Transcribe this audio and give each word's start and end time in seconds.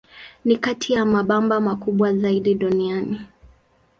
Ni 0.45 0.55
kati 0.57 0.93
ya 0.93 1.05
mabamba 1.05 1.59
makubwa 1.59 2.13
zaidi 2.13 2.55
duniani. 2.55 3.19